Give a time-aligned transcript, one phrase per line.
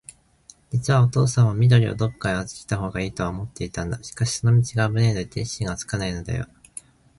[0.71, 4.01] じつはおとうさんも、緑をどっかへあずけたほうがいいとは思っていたんだ。
[4.01, 6.47] しかし、その道があぶないので、決心がつかないんだよ。